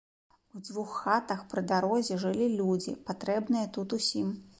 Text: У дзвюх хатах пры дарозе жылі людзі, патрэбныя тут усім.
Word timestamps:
У 0.59 0.59
дзвюх 0.67 0.93
хатах 1.01 1.43
пры 1.51 1.63
дарозе 1.71 2.17
жылі 2.23 2.47
людзі, 2.61 2.95
патрэбныя 3.11 3.65
тут 3.77 3.87
усім. 3.99 4.33